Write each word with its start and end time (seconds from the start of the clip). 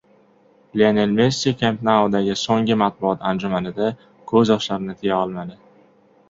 Lionel 0.79 1.11
Messi 1.19 1.51
«Kamp 1.59 1.83
Nou»dagi 1.89 2.37
so‘nggi 2.45 2.77
matbuot 2.85 3.27
anjumanida 3.33 3.91
ko‘z 4.33 4.55
yoshlarini 4.55 4.97
tiya 5.05 5.21
olmadi 5.29 5.61